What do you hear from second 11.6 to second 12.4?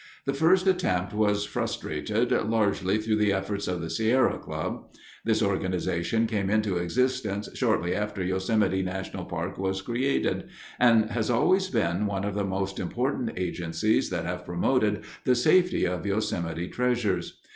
been one of